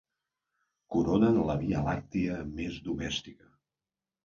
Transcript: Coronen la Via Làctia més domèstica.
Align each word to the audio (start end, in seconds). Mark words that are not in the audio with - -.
Coronen 0.95 1.37
la 1.51 1.57
Via 1.65 1.85
Làctia 1.89 2.41
més 2.57 2.83
domèstica. 2.91 3.55